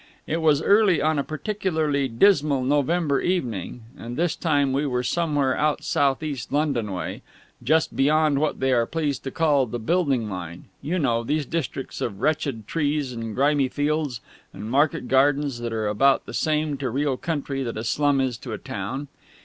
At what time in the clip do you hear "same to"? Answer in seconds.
16.33-16.89